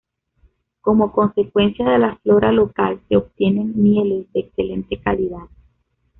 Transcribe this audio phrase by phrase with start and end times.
[0.81, 5.45] Como consecuencia de la flora local se obtienen mieles de excelente calidad.